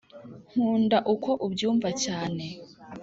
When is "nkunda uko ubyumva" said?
0.51-1.89